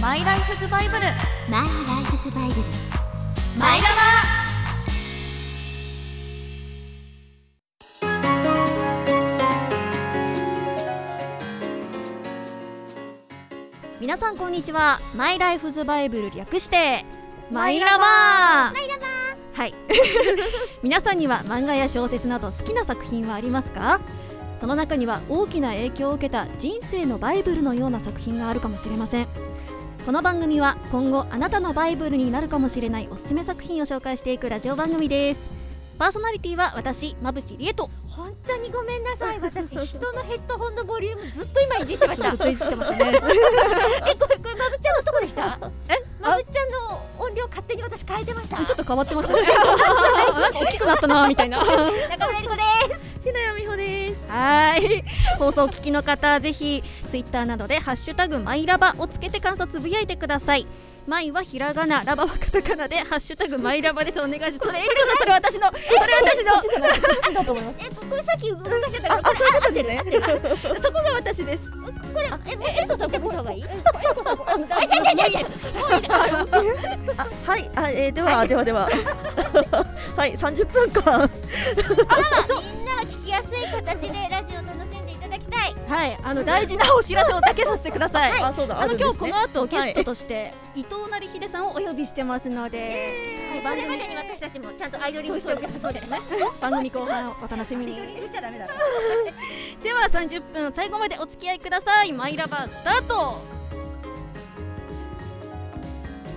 [0.00, 1.00] マイライフズバイブル。
[1.50, 2.62] マイライフズバイブル。
[3.58, 3.88] マイラ
[14.00, 15.00] 皆さんこんにちは。
[15.14, 17.04] マイライフズバイブル略して。
[17.50, 19.04] マイラバーマイラバ
[19.52, 19.74] はい。
[20.82, 24.00] 皆さんには漫画や小説など好きな作品はありますか？
[24.58, 29.49] その中には大きな影響を受けた人生のバイブルのような作品があるかもしれません
[30.10, 35.48] この番組は今後あなたのバイブルになるかもしれないおすすめ作品を紹介していくラジオ番組です。
[36.00, 37.88] パーソナリティは私馬淵理恵と。
[38.08, 39.38] 本当にごめんなさい。
[39.38, 42.30] 私人のヘッドホンのボリュームずっと今いじってました。
[42.34, 43.06] ずっといじってましたね。
[43.14, 45.58] えこれこれまぶちゃんのとこでした？
[45.88, 48.56] えまぶちゃんの音量勝手に私変えてました。
[48.56, 49.42] ちょっと変わってましたね。
[50.60, 51.58] 大きくなったなみたいな。
[51.58, 51.86] 中村
[52.36, 52.62] えり子で
[53.22, 53.22] す。
[53.22, 53.89] ひなやみほです。
[54.30, 55.04] はい
[55.38, 60.66] 放送を聞きの方ぜひツイッターなどでハッシュタグマイラバをつけて感想つぶやいてください
[61.06, 66.52] マイはひらがなラバはカタカナでハッシュタグマイラバですお願いしますそれエリカさんそれ私のそれ私の。
[67.80, 70.02] えここれさっき動かしちゃったからあ、そういうことですね。
[70.82, 71.76] そこが私ですこ
[72.20, 73.62] れえもうちょっとちっちゃくした方がいい？
[73.64, 75.46] エリカさんあのだあ違う違う違う違う
[77.16, 78.88] あ、はい、あ、えー、では、では、では。
[80.16, 81.02] はい、三十分間。
[81.80, 85.74] みんなが聞きやすい形でラジオを楽しんでいただきたい。
[85.88, 88.80] はいあの大事なお知らせをだけさせてください、 あ、そうだ。
[88.80, 92.78] あの今日この後ゲストとして伊藤成秀さんをお呼びしてますので、
[93.50, 96.18] はいそれまでに私たちもちゃんとアイドリングしておくそうですね
[96.60, 98.66] 番組後半お楽しみにアイドリングしちゃダメだ。
[98.66, 98.72] ろ
[99.82, 102.12] では30分最後までお付き合いください。
[102.12, 103.60] マイラバースタート。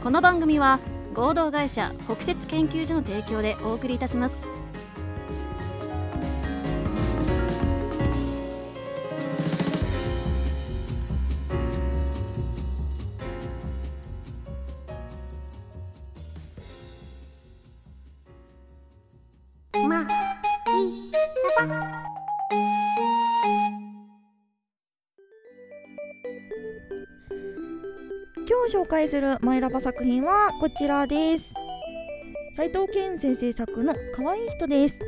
[0.03, 0.79] この番組は
[1.13, 4.45] 合同会社北雪研究所の提供でお送りいたします
[28.93, 31.51] 介するマイラバ作品はこちらです。
[32.55, 34.99] 斉藤健先生作の可愛い人です。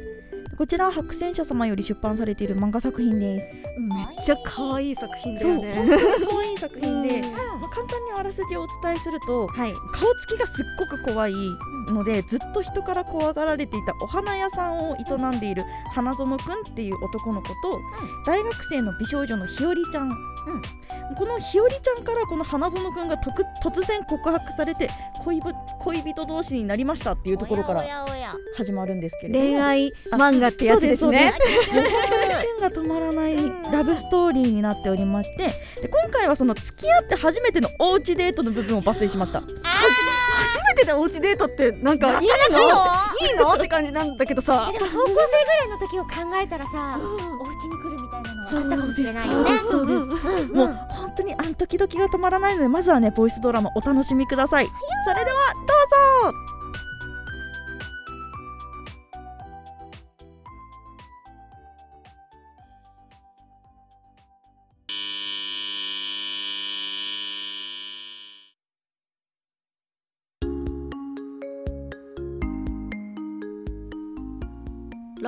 [0.57, 3.61] こちらは白戦車様より出版されている漫画作品です。
[3.77, 7.31] めっちゃ可愛い作品だそう、よ本当にね可愛い作品で、うん。
[7.31, 9.73] まあ簡単にあらすじをお伝えすると、はい。
[9.93, 11.33] 顔つきがすっごく怖い
[11.91, 15.63] のでずっと人から怖がられていたお花屋さんを営んでいる
[15.93, 17.55] 花園くんっていう男の子と、
[18.25, 20.09] 大学生の美少女のひよりちゃん、
[21.17, 24.89] このひよりちゃんからこの花園くんが突然告白されて
[25.23, 27.83] 恋ぶ恋人同士になりましたっていうところから
[28.55, 29.45] 始まるんですけれども。
[29.45, 31.33] 恋愛漫画ってやつですね
[32.45, 33.35] そうです本当に線が止まらない
[33.71, 35.47] ラブストーリーになっておりまして
[35.81, 39.41] で今回はその付き合って初めてのおうちデートの部分を抜粋しました。
[39.41, 39.49] 初
[40.63, 42.27] めてでおうちデートってなんかいいの？
[42.27, 42.27] っ
[43.17, 43.53] ていいの？
[43.53, 44.69] って感じなんだけどさ。
[44.69, 45.25] えでも高校生ぐら
[45.65, 46.09] いの時を考
[46.41, 49.57] えたらさお家に来るみたいなのはあったかもしれないよね。
[49.57, 50.47] そうですそうです。
[50.53, 54.67] もう本当にあの時々が止まらないのでまずはねボイスドラマお楽しみください。
[54.67, 55.61] それではど
[56.29, 56.54] うぞ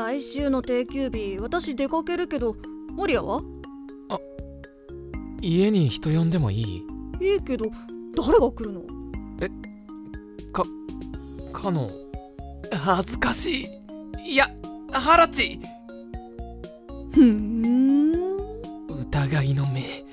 [0.08, 2.56] 来週の定休日私出かけるけど
[2.96, 3.42] 守谷は？
[5.42, 6.82] 家に人呼んでもいい？
[7.20, 7.66] いいけど
[8.16, 8.84] 誰が来るの？
[10.54, 10.64] か
[11.72, 11.90] の？
[12.72, 13.68] 恥ずかし
[14.24, 14.32] い。
[14.32, 14.48] いや
[14.94, 15.60] ハラチ。
[17.12, 18.38] ふーん。
[19.02, 20.06] 疑いの目。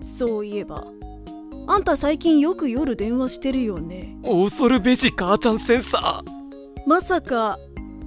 [0.00, 0.84] そういえば
[1.66, 4.16] あんた最近よく夜電話してるよね。
[4.22, 6.22] 恐るべし母ちゃんセンサ
[6.86, 7.58] まさか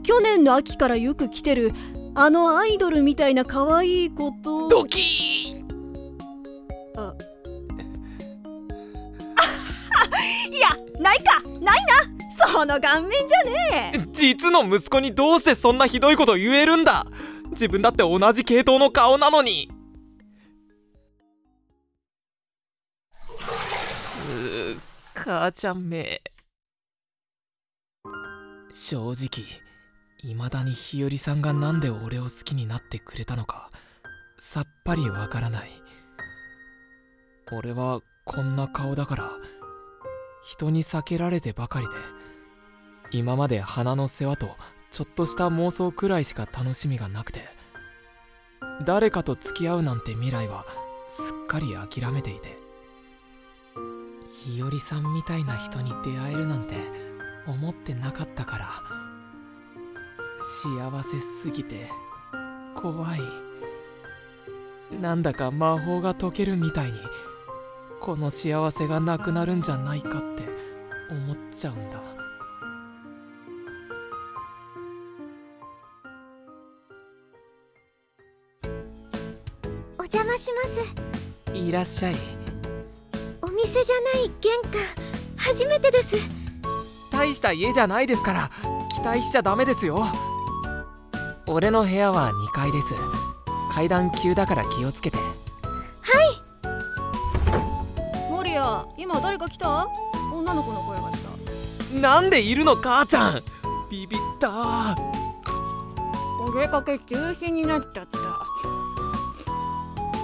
[0.04, 1.72] 去年の秋からよく来てる
[2.16, 4.68] あのアイドルみたいな可愛い子と。
[4.68, 5.64] ードキー
[10.54, 10.70] いや
[11.00, 11.42] ないか！
[11.62, 12.48] ないな！
[12.54, 14.00] その顔面じゃねえ！
[14.12, 17.06] 実の息子にどうしてそんなひどいこと言えるんだ！
[17.52, 19.70] 自分だって同じ系統の顔なのに！
[25.16, 26.22] 母ちゃんめ。
[28.70, 29.63] 正直
[30.24, 33.70] 未だに日和さんがなんで俺を好きになってくれたのか
[34.38, 35.84] さっぱりわからない。
[37.52, 39.32] 俺はこんな顔だから
[40.44, 41.92] 人に避けられてばかりで
[43.12, 44.56] 今まで花の世話と
[44.92, 47.42] ちょっとした妄想くらいしか楽しみがなくて
[48.86, 50.66] 誰かと付き合うなんて未来は
[51.08, 52.58] すっかり諦めていて
[54.46, 56.76] 日和さんみたいな人に出会えるなんて
[57.46, 59.03] 思ってなかったから
[60.44, 61.90] 幸せすぎて
[62.76, 63.22] 怖い。
[65.00, 67.00] なんだか魔法が解けるみたいに
[68.02, 70.44] この幸せがなくなるんじゃないかって
[71.10, 72.00] 思っちゃうんだ。
[79.98, 81.58] お邪魔します。
[81.58, 82.16] いらっしゃい。
[83.42, 84.82] お店じゃない玄関
[85.38, 86.18] 初めてです。
[87.12, 88.52] 大した家じゃないですから
[88.94, 90.04] 期待しちゃダメですよ
[91.46, 92.96] 俺の部屋は2階です。
[93.72, 95.18] 階段急だから気をつけて。
[98.30, 99.88] モリア今誰か来た？
[100.34, 102.00] 女の子の声がした。
[102.00, 103.44] なんでいるの母ちゃん。
[103.90, 104.96] ビビった。
[106.42, 108.20] お出かけ中止になっちゃった。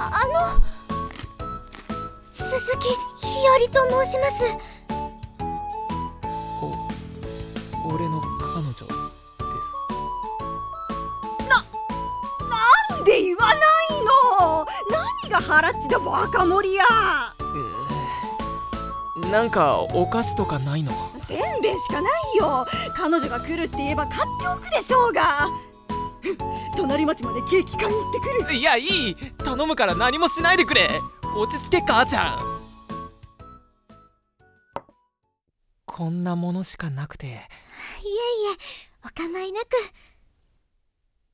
[0.02, 0.62] あの
[2.26, 2.88] 鈴木
[3.26, 4.44] ひよりと申します
[15.40, 17.34] 何が腹っちだバカモリア
[19.16, 19.30] うー。
[19.32, 20.92] なんかお菓子とかないの？
[21.26, 22.68] せんべいしかないよ。
[22.96, 25.48] 彼女が来るって言えば買っておくでしょうが。
[26.76, 28.54] 隣町までケーキ買いに行ってくる。
[28.54, 29.16] いやいい。
[29.44, 30.90] 頼むから何もしないでくれ。
[31.38, 32.60] 落ち着け母ちゃん。
[35.86, 37.28] こんなものしかなくて。
[37.28, 37.40] いえいえ。
[39.06, 39.68] お構いなく。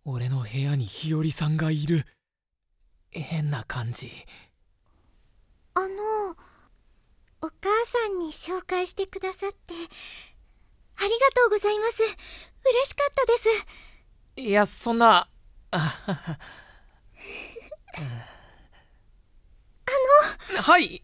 [0.03, 2.05] 俺の部屋に日和さんがいる
[3.19, 4.11] 変な感じ。
[5.73, 6.31] あの
[7.41, 9.73] お母さんに紹介してくださって
[10.97, 12.01] ありがとうございます。
[12.01, 12.15] 嬉
[12.85, 14.41] しかったです。
[14.41, 15.27] いやそんな
[15.71, 16.37] あ
[20.55, 21.03] のはい。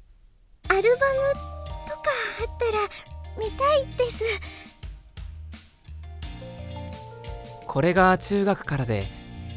[0.69, 1.33] アルバム
[1.87, 2.79] とかあったら
[3.37, 4.23] 見たいです。
[7.67, 9.05] これが中学からで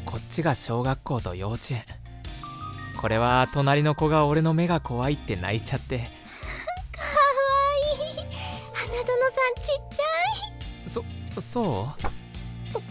[0.05, 2.04] こっちが小学校と幼稚園
[3.05, 5.99] これは隣の子が俺の目が怖いって泣いちゃって。
[5.99, 6.09] かわい
[8.15, 8.17] い。
[8.73, 9.05] 花園さん
[9.61, 9.65] ちっ
[9.95, 10.03] ちゃ
[10.87, 10.89] い。
[10.89, 11.05] そ
[11.39, 11.65] そう？
[12.73, 12.81] こ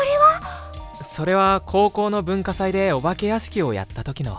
[0.00, 0.40] れは？
[1.04, 4.38] それは高校の文化祭でお化け屋敷をやった時の。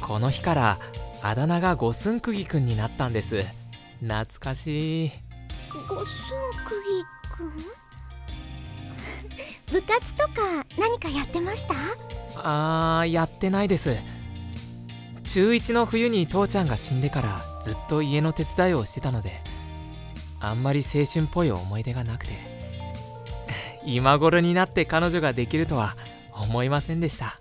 [0.00, 0.78] この日から
[1.24, 3.42] あだ名が五寸釘くんになったんです。
[4.00, 5.10] 懐かしい。
[5.88, 7.02] ごすんくぎ
[7.36, 7.50] くん？
[9.74, 11.74] 部活とか何かやってました？
[12.42, 13.96] あーやってないです。
[15.24, 19.42] 中1の冬に父ちゃんが死んでからずっと家の手伝いをしてたので
[20.40, 22.32] あんまり青春っぽい思い出がなくて
[23.84, 25.96] 今頃になって彼女ができるとは
[26.32, 27.40] 思いませんでした。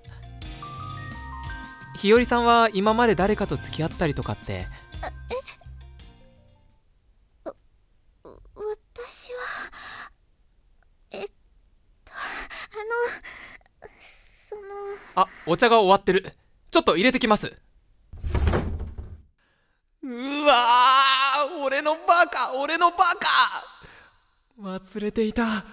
[1.98, 4.68] 日和さんは今まで誰かと付き合ったりとかって
[15.18, 16.32] あお茶が終わってる。
[16.70, 17.52] ちょっと入れてきます。
[20.04, 20.08] う
[20.46, 23.28] わー俺のバカ俺のバカ。
[24.62, 25.66] 忘れていた。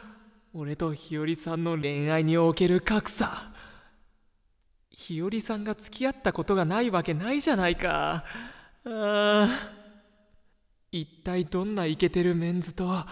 [0.54, 3.52] 俺と日和さんの恋愛における格差。
[4.88, 8.24] 日和さんが付き合ったことがないわけないじゃないか。
[8.86, 9.48] あー。
[10.90, 13.04] 一体どんなイケてるメンズと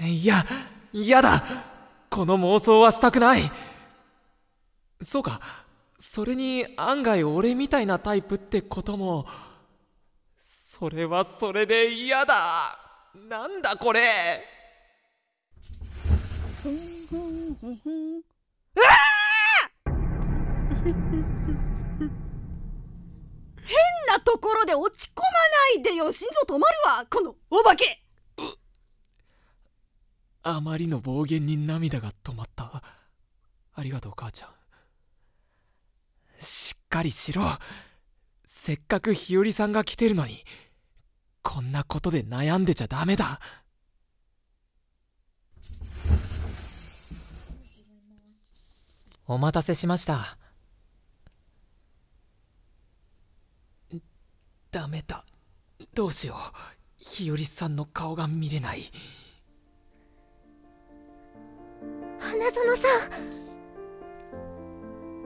[0.00, 0.46] いや
[0.90, 1.42] 嫌だ。
[2.08, 3.42] この妄想はしたくない。
[5.02, 5.40] そうか。
[5.98, 9.26] それに案外俺みたいなタイプってことも。
[10.38, 12.34] それはそれで嫌だ。
[13.28, 14.00] なんだこれ。
[16.62, 16.72] 変
[24.06, 26.12] なところで落ち込まないでよ。
[26.12, 27.06] 心臓止まるわ。
[27.10, 28.02] このお化け。
[30.42, 32.82] あまりの暴言に涙が止まった。
[33.74, 34.59] ありがとう母ちゃん
[36.40, 37.42] しっかりしろ。
[38.44, 40.44] せっかく日和さんが来てるのに
[41.42, 43.40] こんなことで悩んでちゃダメだ。
[49.26, 50.36] お待たせしました。
[54.72, 55.24] ダメだ。
[55.94, 56.38] どうしよう。
[56.96, 58.90] 日和さんの顔が見れない。
[62.18, 62.88] 花園さ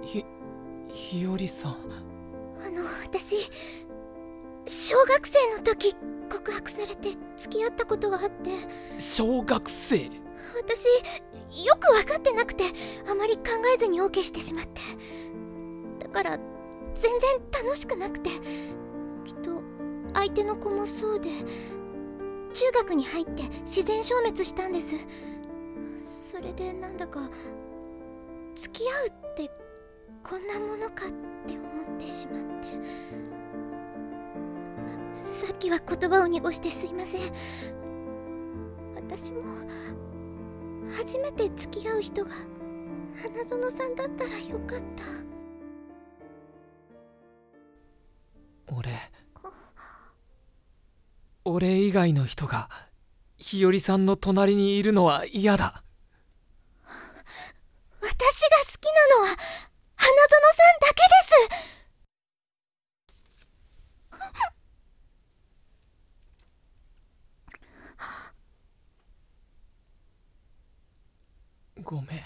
[0.02, 0.04] ん。
[0.04, 0.24] ひ
[0.94, 1.72] 日和さん。
[2.64, 3.50] あの私
[4.64, 5.94] 小学生の時
[6.30, 8.50] 告白されて付き合ったことがあって。
[8.98, 10.08] 小学生？
[10.56, 10.86] 私
[11.66, 12.64] よく分かってなくて
[13.10, 13.42] あまり考
[13.74, 14.80] えずに OK してしまって。
[15.98, 16.38] だから
[16.94, 18.30] 全然楽しくなくて。
[19.24, 19.62] きっと
[20.12, 21.30] 相手の子もそうで
[22.52, 24.94] 中学に入って自然消滅したんです。
[26.30, 27.28] それでなんだか
[28.54, 29.50] 付き合うって
[30.24, 31.10] こんなものかっ
[31.46, 32.68] て思ってしまって。
[35.24, 37.20] さっきは言葉を濁してすいません。
[38.96, 39.42] 私も
[40.96, 42.30] 初めて付き合う人が
[43.22, 45.04] 花園さんだったらよかった。
[48.74, 48.90] 俺。
[51.44, 52.70] 俺以外の人が
[53.36, 55.84] 日和さんの隣にいるのは嫌だ。
[58.00, 59.36] 私が好きなのは
[60.04, 61.24] 花園さんだけで
[71.78, 72.20] すごめん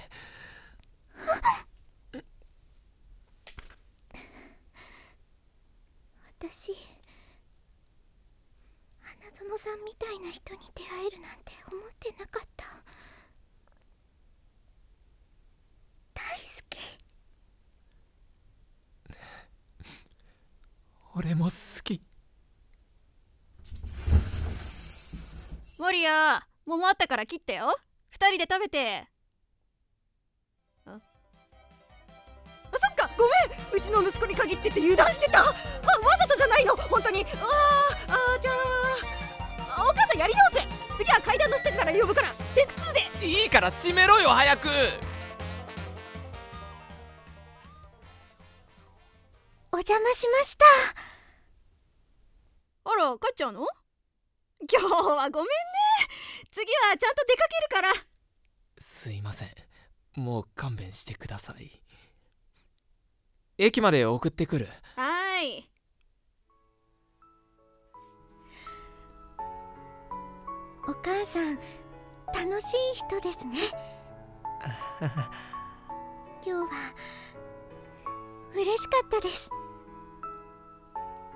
[6.40, 6.74] 私
[9.00, 12.64] 花園さんみたいな人に出会えるなんて思ってなかった。
[16.14, 17.07] 大好き。
[21.18, 21.50] 俺も好
[21.82, 22.00] き。
[25.80, 27.76] ウォリアー桃あったから切ってよ。
[28.10, 29.04] 二人で食べて。
[30.86, 30.90] あ。
[30.92, 31.00] あ
[32.72, 33.76] そっかごめん。
[33.76, 35.40] うちの息子に限ってって油断してた。
[35.40, 35.52] あわ
[36.20, 36.76] ざとじゃないの。
[36.76, 37.24] 本当に。
[37.24, 39.82] あーあーじゃあ。
[39.82, 40.62] あお母さんやり直せ。
[40.98, 42.32] 次は階段の下から呼ぶから。
[42.54, 43.26] テイク2で。
[43.26, 44.68] いいから閉めろよ早く
[49.70, 50.64] お邪魔しました。
[52.84, 53.66] あら帰っちゃうの？
[54.70, 55.52] 今日はごめんね。
[56.50, 57.92] 次はちゃんと出かけるから。
[58.78, 59.48] すいません。
[60.16, 61.82] もう勘弁してください。
[63.58, 64.68] 駅まで送ってくる。
[64.96, 65.70] はーい。
[70.88, 71.56] お母さん
[72.32, 73.58] 楽しい人ですね。
[75.00, 75.10] 今
[76.42, 76.68] 日は
[78.54, 79.50] 嬉しかったです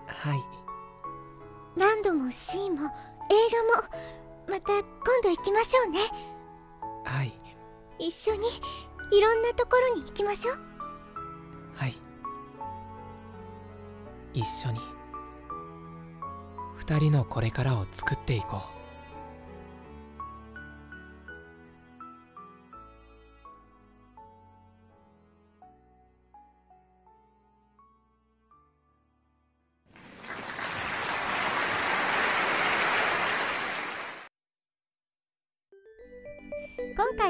[0.06, 0.42] はい。
[1.76, 3.88] 何度もシーンも映画も
[4.49, 4.85] また今
[5.23, 6.00] 度行きましょうね。
[7.04, 7.32] はい。
[7.99, 8.47] 一緒に
[9.11, 10.59] いろんなところに行きましょう。
[11.75, 11.94] はい。
[14.35, 14.80] 一緒に。
[16.76, 18.81] 二人のこれからを作っていこう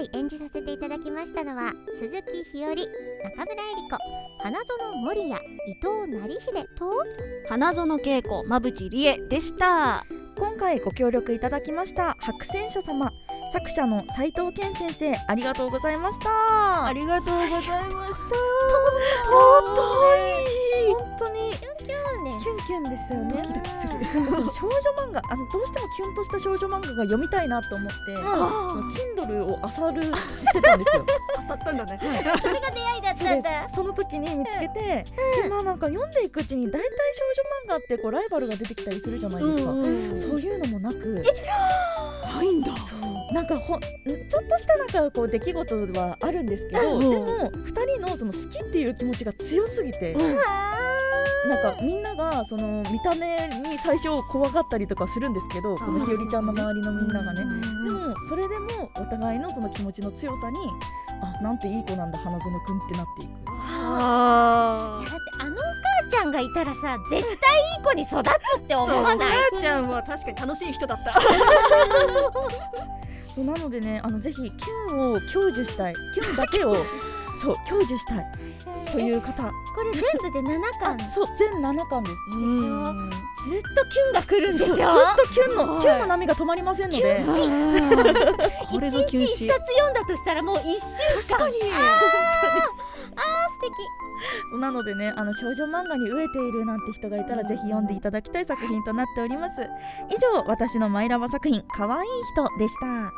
[0.03, 2.89] 回演じさせていただきましたのは鈴木ひより
[3.23, 3.97] 中村えり子
[4.43, 6.93] 花園守屋伊藤成秀と
[7.49, 10.05] 花園恵子馬淵理恵でした。
[10.39, 13.13] 今回ご協力いただきました白戦車様
[13.53, 16.87] 作者の斉藤健先生ありがとうございました。
[16.87, 18.37] ありがとうございました。
[20.91, 21.53] 本当に
[22.23, 22.31] ね。
[22.33, 23.35] キュンキュンですよね。
[23.37, 23.91] ドキドキする。
[24.55, 24.77] 少女
[25.09, 28.31] 漫画あのどうしてもキュンとした少女漫画が読みたいなと思って、その
[28.91, 30.11] Kindle を漁るっ
[30.53, 31.07] てたんですよ。
[31.39, 31.99] あさったんだね。
[32.41, 33.69] それが出会いだったんだ。
[33.75, 35.05] その時に見つけて、
[35.43, 36.89] でまあなんか読んでいくうちに大体少
[37.69, 39.73] 女漫画ってこうライバルが出てきたりするじゃないですか、
[40.29, 41.23] そういうのもなく。
[42.35, 42.73] ないんだ。
[43.33, 47.01] なんかほんちょっとしたなんかこう出来事はあるんですけど、うん。
[47.01, 50.15] でも2人のその好きっていう気持ちが強すぎて、
[51.49, 57.41] なんかみんながその見た目に最初怖がったりとかするんですけどこのひよりちゃんの周りのみんながね、
[57.89, 60.59] でもそれでもお互いのその気持ちの強さに
[61.21, 63.33] あなんていい子なんだ花園くんってなっていく。
[63.75, 67.27] あいやだってあのお母ちゃんがいたらさ絶対い
[67.81, 69.39] い子に育つって思わない？
[69.53, 71.15] 母ちゃんは確かに楽しい人だった。
[73.35, 75.95] そうなのでねあのぜひキュンを享受したい。
[76.15, 76.77] キュンだけを
[77.43, 78.27] そう享受したい。
[78.93, 79.43] という方。
[79.43, 80.97] これ全部で7巻？
[80.99, 82.15] ずっそう全7巻です。
[82.15, 82.85] しょ。
[83.75, 84.75] とキュンが来るんでしょ？
[84.75, 84.89] ずっと
[85.35, 87.19] キュンのキュンの波が止まりませんので。
[87.21, 87.27] 一
[88.79, 91.03] 日一冊読んだとしたらもう一週
[91.35, 91.39] 間。
[91.39, 91.55] 確かに。
[91.55, 91.69] 素
[93.61, 94.61] 敵。
[94.61, 99.63] なのでねあの少女漫画に飢えているなんて人がいたらぜひ読んでいただきたい作品となっております。
[100.11, 103.13] 以上私のマイラバ作品可愛い人でした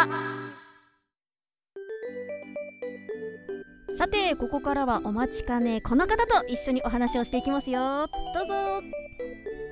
[0.00, 0.40] マイラバ
[3.96, 5.80] さてここからはお待ちかね。
[5.80, 8.06] この方と一緒にお話をしていきますよ。
[8.34, 8.54] どうぞ。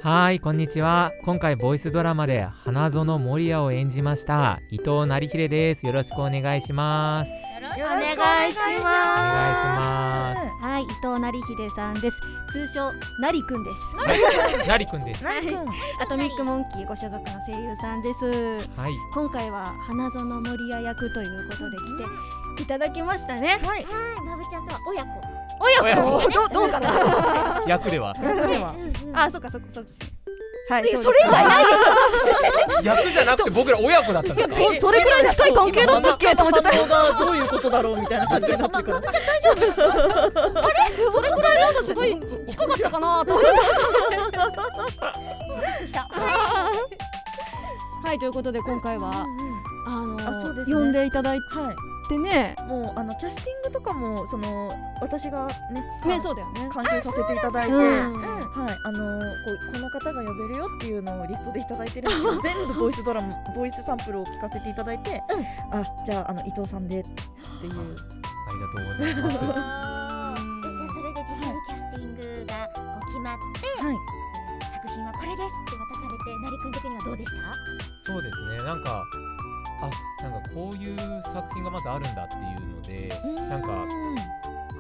[0.03, 1.13] はいこんにちは。
[1.25, 5.87] 今回ボイスドラマで花園守屋を演じました伊藤成秀です。
[5.87, 7.31] よろしくお願いします。
[7.31, 7.89] お願いします。
[7.89, 10.67] お願いします。
[10.67, 12.21] はい伊藤成秀さんです
[12.51, 14.67] 通称成くんです。
[14.67, 15.23] なりくんです。
[15.25, 15.69] なりくん
[16.01, 18.25] アトミックモンキーご所属の声優さんです
[18.77, 23.91] はい今回は花園守屋役ということで来ていただきましたねはいは
[24.21, 25.21] いまぶちゃんとは親子
[25.61, 28.75] 親子親どどうかな役ではでは
[29.13, 29.91] あそっかそっかそっか
[30.69, 31.77] はいそれ以外ないでし
[32.85, 36.37] 役じゃなくて僕ら親子だったかょそそれくらい近い関係だったっけ？
[36.37, 37.25] と思っちゃった。
[37.25, 38.27] どういうことだろうみたいな。
[38.27, 39.01] 感じになってるから
[41.13, 43.55] それくらいなんかすごい近かったかなと思っちゃっ
[45.95, 46.09] た。
[48.09, 48.19] はい。
[48.19, 49.25] ということで今回は
[49.87, 50.19] あの
[50.67, 51.77] 呼んでいただいはい
[52.09, 52.55] てね。
[52.67, 54.69] もうあのキャスティングとかもその
[55.01, 56.69] 私がねねそうだよね。
[56.73, 65.23] 監修させていただいて、うんはい、あのこうこの方が呼べるよっていうのをリストでいただいてるんですけど 全部ボイスドラマボイスサンプルを聞かせていただいて、
[65.73, 67.05] あじゃああの伊藤さんでっ
[67.61, 67.73] ていう。
[68.49, 70.35] ありがとうございますじゃあ
[70.95, 73.97] それで実際にキャスティングがこう決まって、はい。
[74.73, 77.37] 作品はこれですって渡されてなりくん的にはどうでした？
[78.13, 78.65] そうですね。
[78.65, 79.05] なんか
[79.81, 79.91] あ
[80.23, 83.13] なんかこういう作品がまずあるんだっていうので
[83.49, 83.87] なんか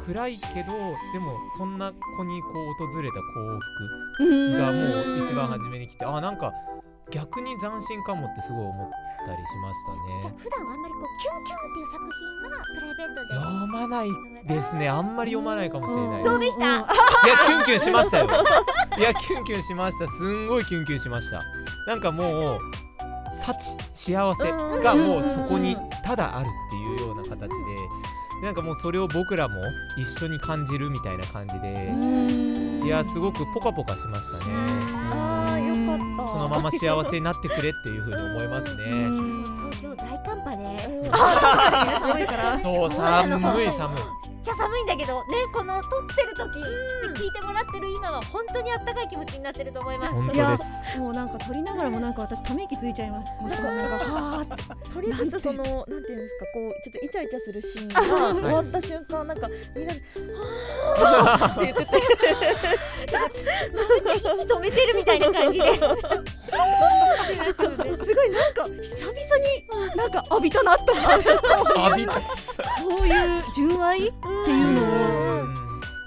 [0.04, 2.48] 暗いけどでもそんな子にこ
[2.80, 3.60] う訪れた幸
[4.18, 4.78] 福がも
[5.22, 6.52] う一番初めに来てあなんか
[7.10, 8.90] 逆に斬新かもってすごい思っ
[9.26, 10.20] たりしましたね。
[10.22, 14.08] じゃあ普段あんまりこうキュンキュンっていう作品はプライベートで読まない
[14.46, 14.88] ですね。
[14.90, 16.64] あんまり読まないかもしれないどうでした？
[16.64, 16.84] いや
[17.46, 18.26] キュンキュンしましたよ。
[18.98, 20.06] いやキュンキュンしました。
[20.06, 21.38] すんごいキュンキュンしました。
[21.86, 22.60] なんかもう
[23.54, 24.50] 幸幸せ
[24.82, 27.48] がもうそこにただあるっていうような形で
[28.42, 29.56] なんかもうそれを僕らも
[29.96, 31.92] 一緒に感じるみたいな感じで
[32.84, 34.54] いやすごくポカポカしましたね。
[35.12, 36.32] あーよかった。
[36.32, 38.84] そのまま幸せになってくれっていうふうに思いますね。
[38.84, 41.10] 東京大寒波で。
[41.12, 42.60] 寒いから。
[42.62, 50.14] そう寒い寒いちゃ寒いんだけどねこの撮ってる時で聞いてもらってる今は本当にあったかい気持ちになってると思います。
[50.14, 50.62] 本当いやで
[50.94, 50.98] す。
[50.98, 54.64] もうなんか撮りながらもなんか私ため息ついちゃいますもうかはーって。
[54.90, 58.00] とりあえずそのなんていうんですかこうちょっとイチャイチャするシーンが
[58.40, 60.00] 終わった瞬間なんかみんなで
[60.98, 61.90] 「はあ」って言ってて。
[63.08, 65.72] めっちゃ息止めてるみたいな感じで。
[67.28, 71.36] すごいなんか久々になんか浴びたなと思って。
[72.88, 75.54] こういう純愛っていうのをうん。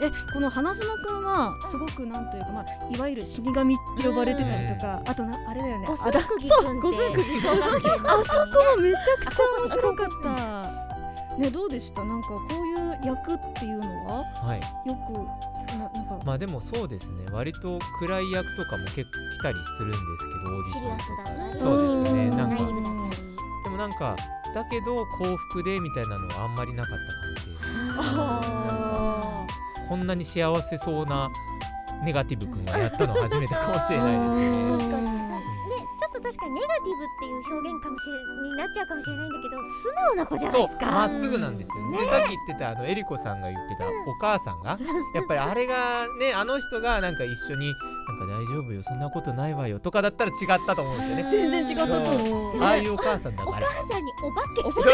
[0.01, 2.65] えこの花園くんはすごくなんというかまあ
[2.95, 6.39] いわゆる死神って呼ばれてたりとかあとなあれだよね五あだくん
[6.79, 8.23] 五寸って小学生の時にねあそ
[8.57, 10.91] こもめちゃくちゃ面白かった。
[11.37, 12.03] ねどうでした？
[12.03, 14.23] なんかこういう役っていうのは？
[14.43, 14.59] はい。
[14.59, 15.13] よく
[15.77, 16.19] ななんか。
[16.25, 17.25] まあでもそうですね。
[17.31, 22.29] 割と暗い役とかも結構来たりするんですけどオーディシシリアスだったりョンとかそうですね。
[22.31, 22.55] なんか。
[23.63, 24.15] でもなんか
[24.53, 27.61] だけど幸福でみたいなのはあんまりなかったかもしれない。
[28.17, 29.47] あ
[29.87, 31.29] こんなに幸せそうな
[32.03, 35.30] ネガティブ君がやったの初めてかもしれないですね
[36.31, 40.85] 確かにネガティブっていう表現かもしれになっちゃうかもしれないんだけど素直な子じゃないそうですか。
[40.91, 41.97] まっすぐなんですよね。
[41.97, 44.79] でさっき言ってたあのえりこさんが言ってたお母さんが
[45.13, 47.73] やっぱりあれがね あの人がなんか一緒に
[48.07, 51.27] なんか大丈夫よそんなことないわよとかだったら違ったと思うんですよね。
[51.29, 52.63] 全然違ったと思う。
[52.63, 53.67] ああいうお母さんだおから。
[53.67, 54.61] 母さんにお化け。
[54.69, 54.93] そうそう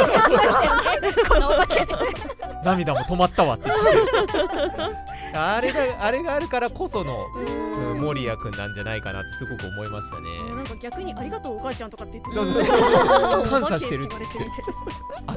[1.12, 1.26] そう。
[1.30, 1.88] このお化け
[2.64, 3.82] 涙も止まったわって言っ
[4.28, 4.38] て
[5.34, 10.38] あれがあれがあるからこその、うん、守谷君なんじゃないかなってすごく思いましたね。
[10.56, 14.16] なんか逆にありがとうお母ちゃんとかって言ってそうそうそう 感謝してるって。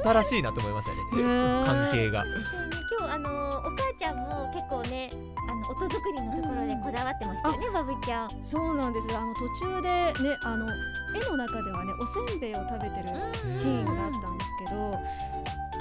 [0.03, 1.23] 新しいなと思いましたね。
[1.23, 2.25] ね関係が。
[2.25, 5.11] 今日あのお母ちゃんも結構ね
[5.49, 8.29] あの音作りのところでこだわってましたよね、バブちゃん。
[8.43, 9.09] そうなんです。
[9.17, 10.67] あの途中でねあの
[11.15, 13.09] 絵の中ではねおせんべいを食べてる
[13.51, 14.99] シーンがあったんですけど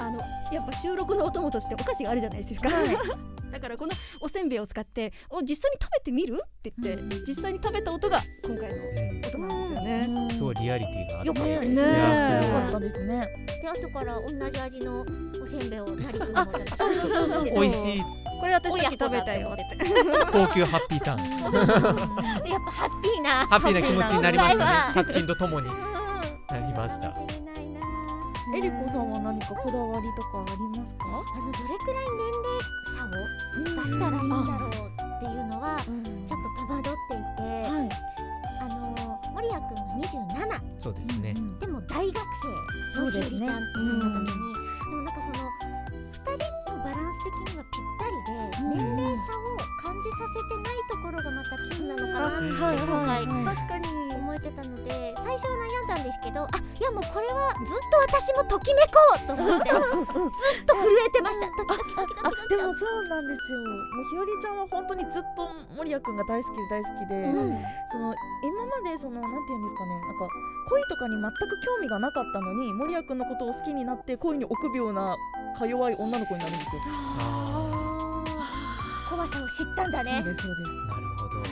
[0.00, 0.18] あの
[0.50, 2.70] やっぱ収録のお供としてお菓子があるじゃないですか、
[3.52, 10.28] だからこのおせんべいを使って「お実際に食べてみる?」って言って実際に食べた音が今回のうん音なんですよね。
[10.30, 11.74] すごいリアリティがあってよかったですね。
[11.74, 12.54] すごい。
[12.54, 13.20] よかったですね。
[13.62, 15.04] で後から同じ味のお
[15.46, 18.02] せんべいをなりくんの方でそうそうそうそう美味しい。
[18.40, 19.64] これ私さっき食べたよって。
[20.32, 21.48] 高級ハッピーター
[22.40, 22.42] ン。
[22.42, 23.46] でやっぱハッピーな。
[23.46, 24.94] ハッピーな気持ちになりましたね。
[24.94, 25.68] 作品とともに。
[25.68, 25.74] うん。
[26.50, 27.49] なりました
[28.56, 31.04] えりこさんは何かこだわりとかありますか？
[31.04, 31.08] あ
[31.40, 32.56] のどれくらい年齢
[32.96, 34.72] 差を出したらいいんだろうっ
[35.20, 37.88] ていうのはちょっと戸惑っていて、はい。
[38.60, 38.80] あの
[39.34, 41.34] 守谷くんが27そうですね。
[41.60, 42.16] でも大学
[42.96, 44.44] 生のひよりちゃんってなった時に。
[44.50, 45.36] で,、もなんかその
[46.12, 59.82] 2人のバランス的にはぴったりで年齢差を感じさせてないところがまたキュンなのかなってはい今回思えてたので最初は悩んだんですけどあいやもうこれはずっと私もときめこうと思ってずっ
[60.62, 61.50] と震えてました。
[61.50, 62.64] ドキドキドキドあでキドキ。
[62.70, 63.58] もそうなんですよ。
[63.58, 67.26] もうひよりちゃんは本当にずっと守谷くんが大好きで大好きで、
[67.90, 68.14] その
[68.46, 70.30] 今までそのなんていうんですかねなんか
[70.70, 75.16] 恋とかに全く興味がなかったのに守谷くんのことを好きになって恋に臆病な
[75.58, 76.82] か弱い女の子になるんですよ。
[77.18, 77.59] あ
[79.10, 80.70] 怖さを知ったんだそうねですそうです。
[80.70, 81.42] ーなるほど。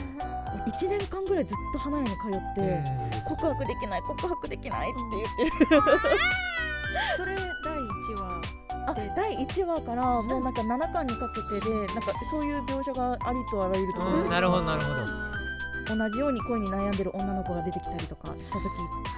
[0.71, 3.21] 1年間ぐらいずっと花屋に通って、うん。
[3.27, 5.81] 告白できない告白できないって言ってる。
[7.17, 8.41] それ第一話
[8.87, 14.29] あ第1話からもうなんか7巻にかけてでなんかそういう描写がありとあらゆるところでうん。
[14.29, 15.95] なるほどなるほど。
[15.97, 18.65] 同じように恋に悩んでる女の子が出てきたりとかした時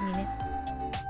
[0.05, 0.27] にね。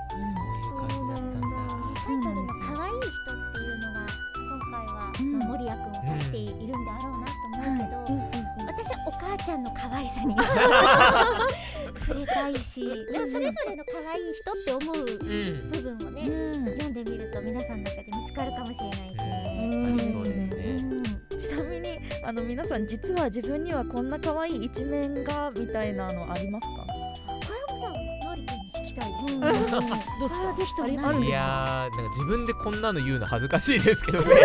[0.09, 1.47] そういう感じだったんだ。
[1.95, 5.39] タイトルの可愛い人っていうのは今回は、うん。
[5.39, 7.20] まあ、森谷君を指しているんだろうな
[7.61, 10.35] と思うけど、私はお母ちゃんの可愛さに
[12.01, 16.53] 触れたいしだからそれぞれの可愛い人って思ううん部分をね、うん。
[16.53, 19.69] 読んでみると皆さんの中で見つかるかもしれないですね。
[19.73, 20.13] うん。
[20.13, 21.01] そうですね。
[21.39, 26.73] ちなみにあの皆さん実は自分にはこんな可愛い一面がみたいなのありますか？
[26.73, 27.89] これもさ
[28.29, 30.53] のりくんに聞きたいです、どうですか？
[30.53, 31.07] ぜひとも。
[31.07, 31.37] あるんですか？
[31.37, 34.25] やーなんか自分でこんなの言うの恥ずかしいですけどね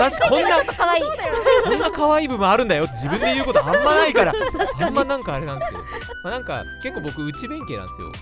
[0.00, 1.02] 私こんな可愛い。
[1.64, 2.84] こんな可愛い部分あるんだよ。
[2.84, 4.32] って自分で言うことあんまないから。
[4.80, 5.90] あんまなんかあれなんですけど、ま
[6.24, 8.12] あ、なんか結構僕内弁慶なんですよ。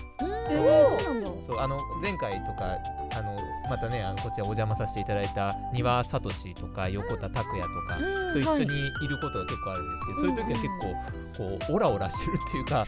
[0.49, 1.27] えー、そうなんだ。
[1.47, 2.77] そうあの前回とか
[3.17, 3.35] あの
[3.69, 6.19] またねあのこちらお邪魔させていただいた丹羽聡
[6.55, 7.97] とか横田拓也とか
[8.33, 9.09] と一緒にい。
[9.09, 12.83] ることが結構あるんですけど、そういう時は結構こうオラオラしてるっていうかな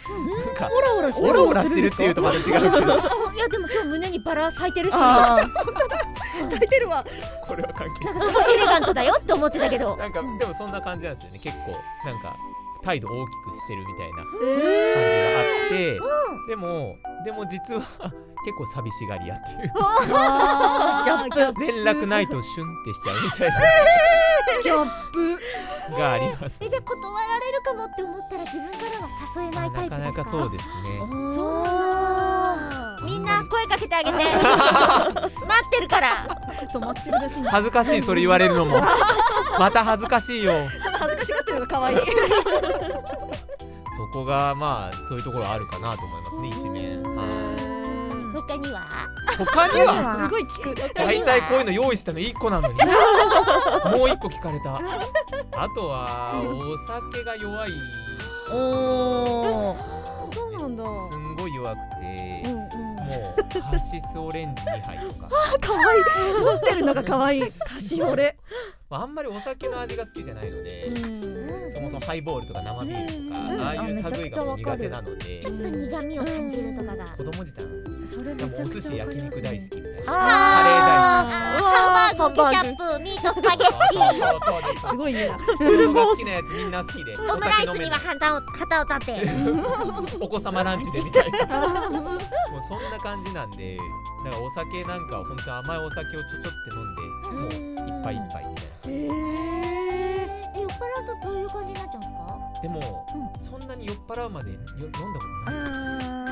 [0.51, 2.61] んかオラオラしてオラオラしてるっていうとまた違うけど。
[3.33, 4.93] いやでも今日胸にバラ咲いてるし。
[4.97, 5.37] あ
[6.49, 7.03] 咲いてるわ。
[7.41, 9.97] これは関係なんかすごいエレガントだよって思ってたけど。
[9.97, 11.39] なんかでもそんな感じなんですよね。
[11.39, 11.71] 結構
[12.05, 12.35] なんか
[12.83, 15.99] 態度大きくしてるみたいな感じえがあって、
[16.49, 17.81] でもでも実は
[18.43, 19.71] 結構寂しがり屋っていう。
[21.59, 23.51] 連絡ないとシュンってしちゃうみたい
[24.57, 25.39] プギャップ。
[25.91, 29.97] ながありますえじゃあ断られるかもって思ったら自分からは誘えないタイプですか？
[29.97, 30.99] なかなかそうですね。
[31.35, 31.63] そ
[33.03, 34.17] うみんな声かけてあげて
[35.81, 36.25] るから。
[36.69, 37.51] そう待ってるらしいんだ。
[37.51, 38.79] 恥ずかしいそれ言われるのも。
[39.59, 40.53] また恥ずかしいよ。
[40.83, 41.97] その恥ずかしがってるのが可愛い。
[44.13, 47.03] そこがまあそういうところあるかなと思いますね一面。
[47.15, 47.25] は
[47.67, 47.81] い
[48.33, 48.87] 他には？
[49.37, 50.17] 他には？
[50.17, 50.93] すごい聞く。
[50.95, 52.73] 大体こういうの用意したの1個なのに。
[52.75, 52.87] もう
[54.07, 54.73] 1個聞かれた。
[54.73, 57.71] あとはお酒が弱い。
[58.51, 59.77] おお
[60.33, 60.83] そうなんだ。
[61.11, 62.43] すんごい弱くて。
[62.45, 62.70] うん
[63.11, 65.29] うんもうカシスオレンジ2杯とか。
[65.31, 66.43] あ可愛い。
[66.43, 67.51] 持ってるのが可愛い。
[67.51, 68.37] カシオレ。
[68.91, 71.73] まああんまりお酒の味が好きじゃないので、うん。
[71.73, 75.39] そもそもハイボールとか生ビールとか、うんああいう類がもう苦手なので。
[75.39, 77.05] ちょっと苦味を感じるとかが。
[77.05, 78.21] 子供自体なんですよ。
[78.21, 80.13] それもお寿司焼肉大好きみたいな。
[80.13, 81.61] ああー。
[81.61, 83.21] うわーハンバーグケチャップミー。
[83.21, 84.73] トスパゲッティそうそうそう。
[84.73, 90.19] ですすごいな子供が好きなやつみんな好きでオムライスには旗を旗を立て。
[90.19, 91.47] お子様ランチでみたいな。
[92.51, 93.77] もうそんな感じなんで
[94.25, 97.01] だからお酒なんかは本当に甘いお酒をちょちょって飲んで
[97.31, 102.21] もう一杯一杯みたいなええ酔っ払うとどういう感じになっちゃうんですか？
[102.61, 103.05] でも、
[103.41, 105.03] そんなに酔っ払うまでよ飲んだこ
[105.45, 105.61] とない。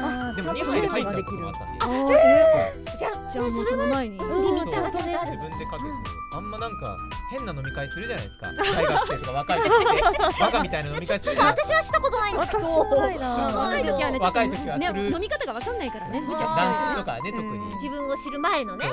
[0.01, 2.15] あでも2杯で入っちゃうこともあったんで。
[2.15, 4.17] ー、えじゃあじゃあもうその前に。
[4.19, 5.31] リミットがちゃんとある。
[5.31, 5.89] 自分でかけて
[6.35, 6.97] あんまなんか
[7.31, 8.51] 変な飲み会するじゃないですか。
[8.53, 10.39] 大学生とか若い時って。
[10.39, 12.79] バカみたいな飲み会するじゃないです私はしたことないんですけ私ど。
[12.79, 15.11] 若い時はね若い時はねする。
[15.11, 16.21] 飲み方が分かんないからね。
[16.21, 17.59] 無茶しちかゃ男子とかね特に。
[17.75, 18.85] 自分を知る前のね。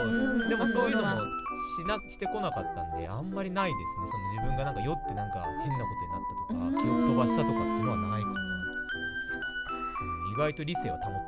[0.49, 1.09] でもそういうのも
[1.57, 4.09] しなしてこなかったんであんまりないですね。
[4.11, 5.90] その自分がなんか酔ってなんか変なこ
[6.49, 8.42] とになったとか記憶飛ばしたとかっていうのはないかなう
[10.31, 11.19] ん意外と理性は保って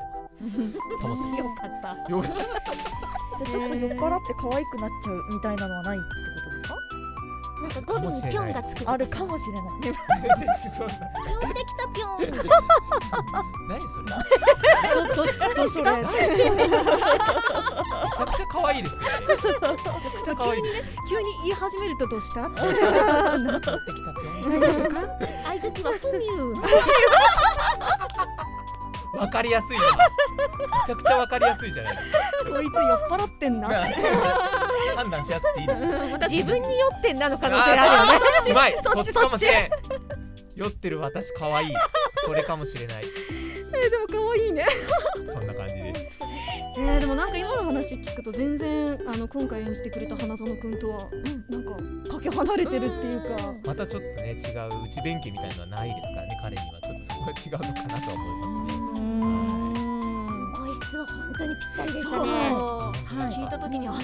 [0.41, 0.79] ます。
[1.01, 1.95] 保ってよかった。
[1.95, 2.23] ますよ
[3.38, 6.14] じゃあちょっと酔っ払って可愛くなっちゃうみたいなのはないってこ
[6.45, 6.79] とですか？
[7.62, 9.64] なんか語尾にピョンがつくあるかもしれない。
[10.77, 10.94] そんな
[11.40, 12.42] 呼んできたピョンみた。
[12.44, 12.49] い
[13.68, 14.05] 何それ。
[15.16, 15.90] どどうどうした？
[15.97, 19.14] めちゃくちゃ可愛いですけどね。
[19.21, 20.75] めちゃくちゃ可愛いです
[21.09, 22.49] 急に言い始めるとどうした？
[22.49, 24.12] 持ってきた。
[24.14, 24.44] ぴょ
[24.83, 25.09] ん
[25.44, 26.55] 相槌はフミュー
[29.16, 31.97] わかりやすいなめちゃくちゃわかりやすいじゃない。
[32.51, 33.68] こいつ酔っ払ってんな。
[34.97, 35.68] 判断しやすくていい
[36.40, 38.27] 自分に酔ってんなの可能あ性あるよね。
[38.47, 38.73] ー うまい。
[38.83, 39.71] そっちかもしれん。
[40.55, 41.75] 酔ってる私可愛い。
[42.25, 43.05] それかもしれない。
[43.75, 44.64] えでも可愛いね。
[45.16, 46.18] そんな感じです。
[46.79, 50.99] えー、でもなんか今の話聞くと全然あの今回演じてくれた花園くんとは
[51.51, 51.73] なんか
[52.12, 56.81] かけ離れてるっていうか、またちょっとね違う内弁慶みたいなのはないですからね彼には。
[56.81, 58.88] ちょっとそこは違うのかなとは思いますね。
[61.38, 62.92] 当にぴったりでしそう、たねは
[63.31, 63.94] い、聞いた時には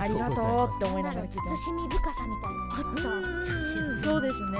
[0.00, 3.08] ありがとうって思いながら慎み深さみたいなのがあった。
[3.08, 4.02] うん。
[4.02, 4.58] そうですね。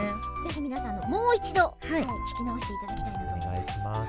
[0.48, 2.02] ぜひ皆さんのもう一度、はいはい。
[2.02, 4.00] 聞き直していただきたいなとお願いします。
[4.00, 4.06] は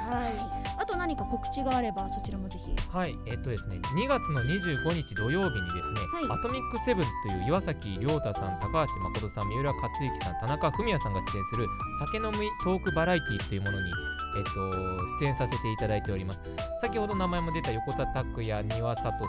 [0.61, 0.65] い。
[0.77, 2.75] あと何か告知があればそちらもぜひ。
[2.89, 6.39] はい、えっとですね、2月の25日土曜日にですね、はい。
[6.39, 11.67] アトミックセブンという岩崎亮太さん、高橋誠さん、三浦克之さん、田中文也さんが出演する
[11.99, 13.91] 酒飲みトークバラエティというものに、
[14.37, 14.71] えっと、
[15.19, 16.41] 出演させていただいております。
[16.81, 19.27] 先ほど名前も出た横田拓也、丹羽聡と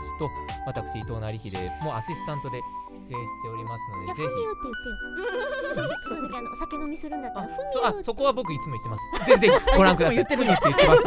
[0.65, 2.61] 私、伊藤成秀もアシスタントで
[3.09, 5.89] 出演しておりますので、ぜじゃあフミユって言ってよ。
[6.03, 7.41] そういう時あのお酒飲みするんだった。
[7.41, 7.53] らひ。
[7.53, 9.25] フミあそあユそこは僕いつも言ってます。
[9.25, 10.21] ぜひぜひご覧ください。
[10.21, 11.01] いつも言ってるんだふみって言ってます。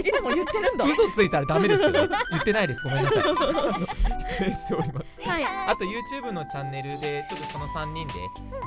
[0.00, 0.84] いつも言ってるんだ。
[0.84, 1.92] 嘘ついたらダメですけど。
[1.92, 2.82] 言ってないです。
[2.84, 3.22] ごめんなさい。
[3.22, 5.44] 失礼しておりますはい。
[5.44, 8.14] あと YouTube のチャンネルでちょっとその3人で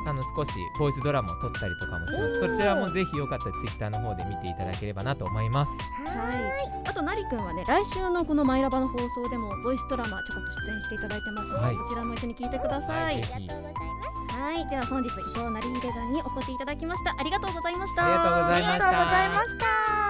[0.08, 2.40] あの少しボイスドラマを撮ったりとかもします。
[2.40, 5.72] そちらもぜひよかったら Twitter の方で見ていただければなと思います。
[6.12, 6.90] はい。
[6.90, 11.76] あとなりくんはね来週のこのマイラバの放送でもボイスドラマちょこっと出演していただいてますので、はい。
[11.76, 13.48] そちらも一緒に聞いてくださはいいぜひ。
[13.52, 14.68] あはい。
[14.68, 17.16] では本日伊藤成秀さんにお越しいただきました。
[17.18, 18.04] ありがとうございました。
[18.04, 19.40] ありがとうございた。
[19.40, 20.09] ました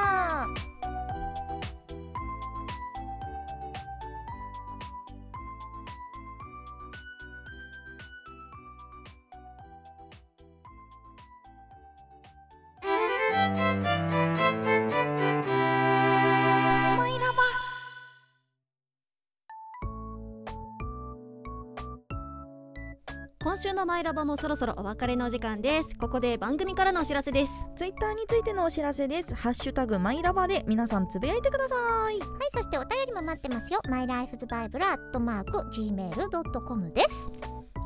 [23.61, 25.97] 週のマイラバもそろそろお別れのお時間です。
[25.97, 27.51] ここで番組からのお知らせです。
[27.75, 29.35] ツイッターについてのお知らせです。
[29.35, 31.77] ハッシュタグマイラバで皆さんつぶやいてください。
[31.77, 32.19] はい
[32.53, 33.81] そしてお便りも待ってますよ。
[33.89, 37.29] マイライフズバイブルアットマーク gmail.com です。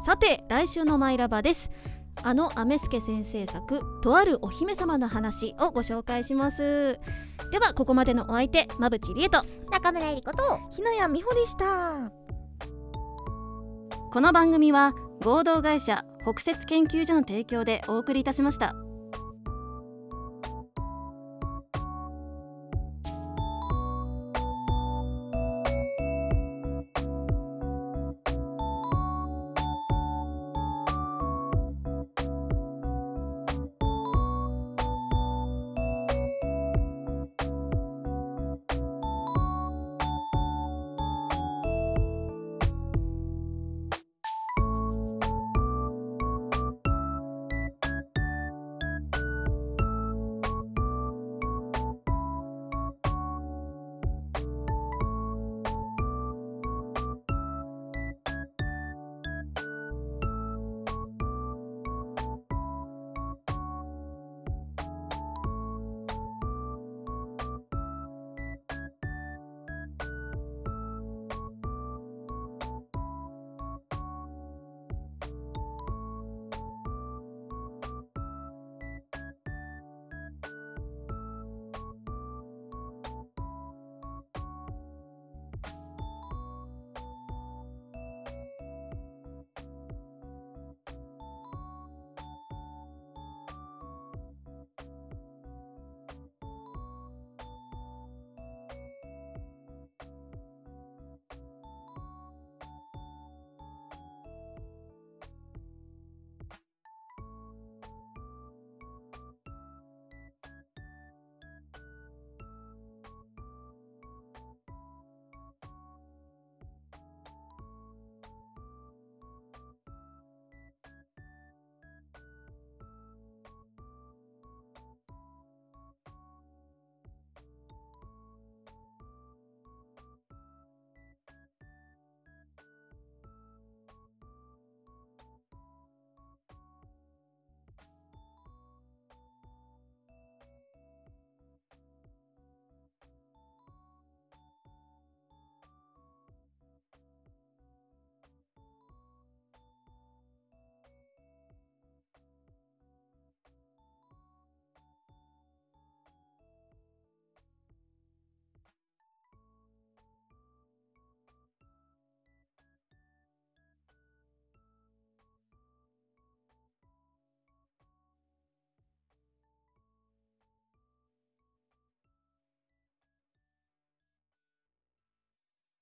[0.05, 1.71] さて来週のマイラバです。
[2.21, 6.99] あのアメスケ先生作とあるお姫様の話をご紹介します。
[7.51, 12.11] ではここまでのお相手馬淵理恵と中村えりことひなやみほでした。
[14.11, 18.75] この番組は合同会社北雪研究所の提供でお送りいたしました。